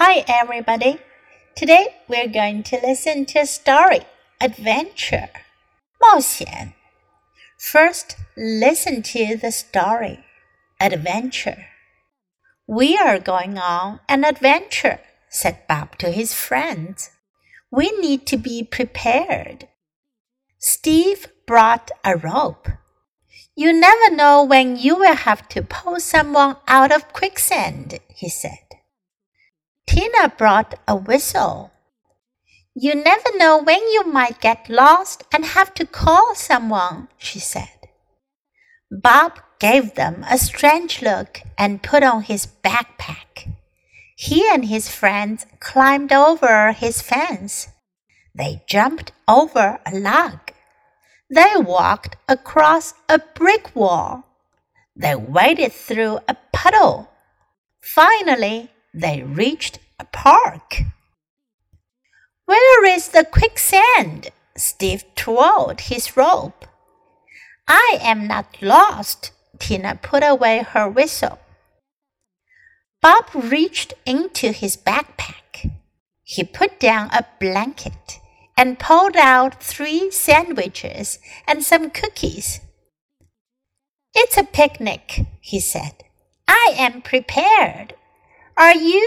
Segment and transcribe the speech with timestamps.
[0.00, 1.00] Hi, everybody.
[1.56, 4.02] Today we're going to listen to a story
[4.40, 5.28] Adventure
[6.00, 6.74] 冒险.
[7.58, 10.24] First, listen to the story
[10.80, 11.66] Adventure.
[12.68, 15.00] We are going on an adventure,
[15.30, 17.10] said Bob to his friends.
[17.72, 19.66] We need to be prepared.
[20.60, 22.68] Steve brought a rope.
[23.56, 28.67] You never know when you will have to pull someone out of quicksand, he said.
[29.88, 31.72] Tina brought a whistle.
[32.74, 37.88] You never know when you might get lost and have to call someone, she said.
[38.90, 43.50] Bob gave them a strange look and put on his backpack.
[44.14, 47.68] He and his friends climbed over his fence.
[48.34, 50.52] They jumped over a log.
[51.30, 54.24] They walked across a brick wall.
[54.94, 57.08] They waded through a puddle.
[57.80, 60.82] Finally, they reached a park.
[62.46, 64.30] Where is the quicksand?
[64.56, 66.64] Steve twirled his rope.
[67.68, 69.32] I am not lost.
[69.58, 71.38] Tina put away her whistle.
[73.02, 75.70] Bob reached into his backpack.
[76.22, 78.18] He put down a blanket
[78.56, 82.60] and pulled out three sandwiches and some cookies.
[84.14, 85.92] It's a picnic, he said.
[86.48, 87.94] I am prepared.
[88.57, 88.99] Are you?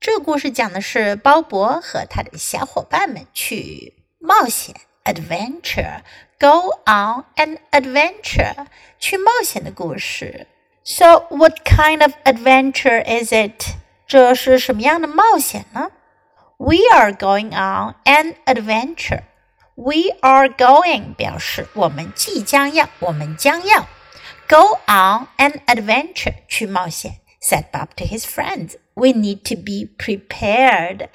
[0.00, 4.74] 这个故事讲的是鲍勃和他的小伙伴们去冒险
[5.04, 8.66] （adventure），go on an adventure，
[8.98, 10.46] 去冒险的故事。
[10.84, 13.74] So what kind of adventure is it？
[14.06, 15.90] 这是什么样的冒险呢？
[16.56, 19.24] We are going on an adventure.
[19.74, 23.86] We are going 表示我们即将要，我们将要
[24.48, 27.20] go on an adventure 去冒险。
[27.42, 28.76] said Bob to his friends.
[28.94, 31.08] We need to be prepared.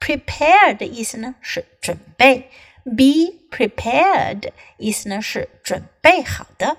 [0.00, 2.50] Prepared 的意思呢是准备，
[2.84, 6.76] be prepared 意思呢是准备好的。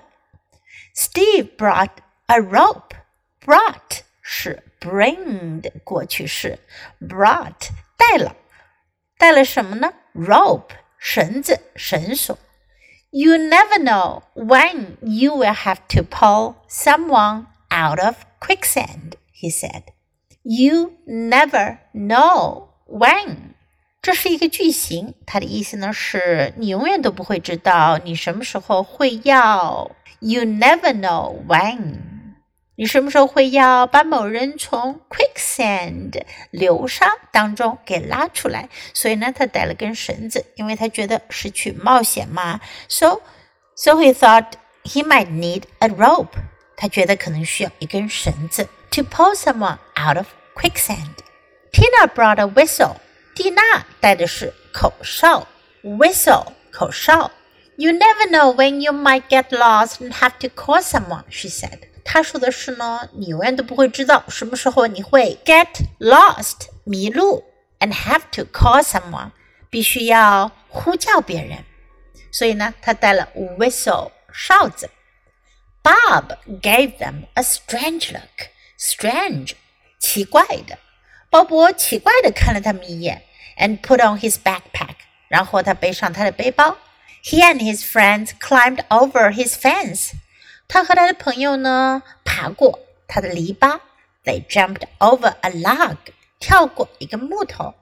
[0.94, 1.90] Steve brought
[2.26, 2.96] a rope.
[3.44, 6.58] Brought 是 bring 的过去式，
[7.00, 8.36] brought 带了，
[9.16, 9.94] 带了什么呢？
[10.14, 12.38] Rope 绳子、绳索。
[13.10, 19.84] You never know when you will have to pull someone out of quicksand, he said.
[20.42, 23.54] You never know when.
[24.02, 29.90] 这是一个句型，它的意思呢是你永远都不会知道你什么时候会要。
[30.20, 31.96] You never know when.
[32.76, 38.70] 你什么时候会要把某人从 quicksand 流沙当中给拉出来？
[38.94, 42.60] 所以呢，他带了根绳子，因为他觉得是去冒险嘛。
[42.88, 43.20] So,
[43.74, 44.52] so he thought
[44.82, 46.32] he might need a rope.
[46.76, 51.14] 他觉得可能需要一根绳子 to pull someone out of quicksand.
[51.72, 52.96] Tina brought a whistle.
[53.34, 53.62] 蒂娜
[54.00, 55.46] 带的是口哨，
[55.82, 57.30] whistle 口哨。
[57.76, 61.80] You never know when you might get lost and have to call someone, she said.
[62.04, 65.68] 她说的是呢，你永远都不会知道什么时候你会 get
[65.98, 67.44] lost 迷路，
[67.78, 69.30] and have to call someone
[69.70, 71.64] 必须要呼叫别人。
[72.32, 74.90] 所以呢，她带了 whistle 哨子。
[75.84, 78.50] Bob gave them a strange look.
[78.78, 79.52] Strange，
[79.98, 80.78] 奇怪的。
[81.30, 83.22] 鲍勃奇怪的看了他们一眼，
[83.56, 84.96] and put on his backpack。
[85.28, 86.76] 然后他背上他的背包。
[87.22, 90.12] He and his friends climbed over his fence。
[90.66, 93.80] 他和他的朋友呢，爬过他的篱笆。
[94.24, 95.96] They jumped over a log。
[96.38, 97.74] 跳过一个木头。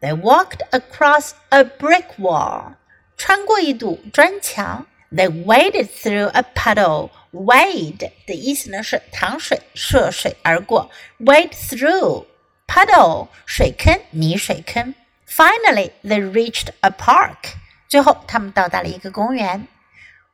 [0.00, 2.74] They walked across a brick wall。
[3.16, 4.86] 穿过一堵砖墙。
[5.12, 7.10] They waded through a puddle.
[7.32, 10.90] Wade 的意思呢是淌水、涉水而过。
[11.20, 12.26] Wade through
[12.66, 14.94] puddle 水坑、泥水坑。
[15.28, 17.54] Finally, they reached a park.
[17.88, 19.68] 最后，他们到达了一个公园。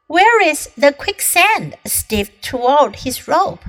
[0.07, 1.75] Where is the quicksand?
[1.85, 3.61] Steve twirled his rope.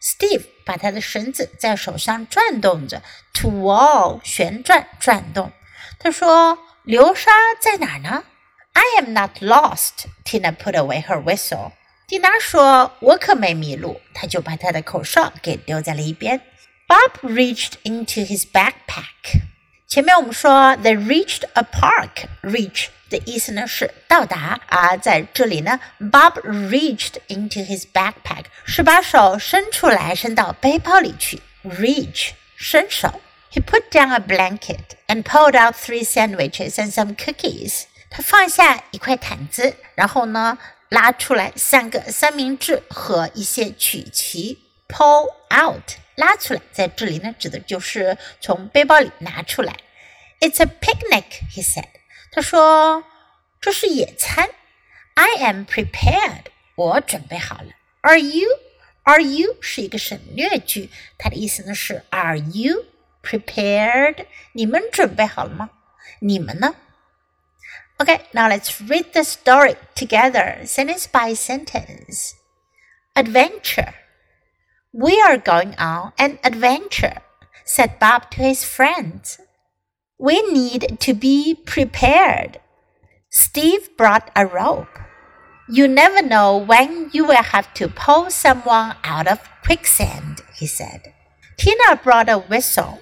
[0.00, 3.02] Steve 把他的绳子在手上转动着，
[3.34, 5.50] twirl 旋转转动。
[5.98, 8.22] 他说：“流沙在哪儿呢？”
[8.74, 10.06] I am not lost.
[10.24, 11.72] Tina put away her whistle.
[12.12, 16.40] 蒂娜说：“我可没迷路。”她就把她的口哨给丢在了一边。
[16.86, 19.42] Bob reached into his backpack.
[19.86, 22.26] 前面我们说 they reached a park.
[22.42, 31.42] Reach 的意思呢是到达，而在这里呢，Bob reached into his backpack 是把手伸出来，伸到背包里去。
[31.64, 33.20] Reach 伸手。
[33.50, 37.84] He put down a blanket and pulled out three sandwiches and some cookies.
[38.10, 40.58] 他放下一块毯子，然后呢，
[40.93, 44.59] 拉出来三个三明治和一些曲奇。
[44.87, 49.75] Pull out 拉出来，在这里呢，指的就是从背包里拿出来。
[50.39, 51.87] It's a picnic, he said.
[52.31, 53.03] 他说
[53.59, 54.51] 这是野餐。
[55.15, 56.43] I am prepared.
[56.75, 57.69] 我准备好了。
[58.01, 58.47] Are you?
[59.01, 62.85] Are you 是一个省略句，它的意思呢是 Are you
[63.23, 64.27] prepared？
[64.51, 65.71] 你们准备好了吗？
[66.19, 66.75] 你们呢
[68.03, 72.35] ？Okay, now let's read the story together, sentence by sentence.
[73.15, 73.93] Adventure.
[74.91, 77.21] We are going on an adventure,
[77.63, 79.39] said Bob to his friends.
[80.19, 82.59] We need to be prepared.
[83.29, 84.99] Steve brought a rope.
[85.69, 91.13] You never know when you will have to pull someone out of quicksand, he said.
[91.57, 92.99] Tina brought a whistle.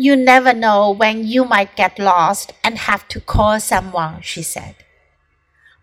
[0.00, 4.76] You never know when you might get lost and have to call someone, she said.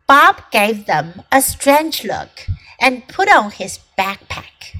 [0.08, 2.48] Bob gave them a strange look
[2.80, 4.80] and put on his backpack.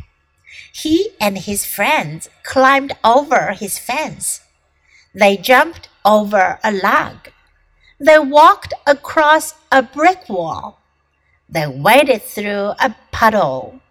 [0.74, 4.40] He and his friends climbed over his fence.
[5.14, 7.28] They jumped over a log.
[8.00, 10.80] They walked across a brick wall.
[11.50, 13.82] They waded through a puddle.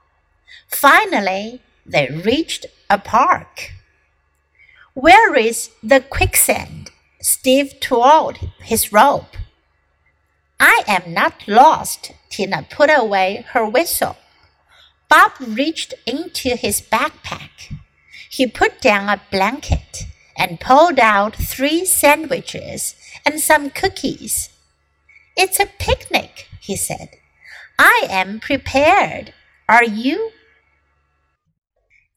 [0.69, 3.75] Finally, they reached a park.
[4.95, 6.93] Where is the quicksand?
[7.21, 9.37] Steve twirled his rope.
[10.61, 12.13] I am not lost.
[12.31, 14.17] Tina put away her whistle.
[15.09, 17.75] Bob reached into his backpack.
[18.31, 20.05] He put down a blanket
[20.39, 22.95] and pulled out three sandwiches
[23.27, 24.51] and some cookies.
[25.37, 27.09] It's a picnic, he said.
[27.81, 29.35] I am prepared.
[29.69, 30.31] Are you?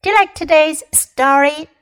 [0.02, 1.68] Do you like today's story?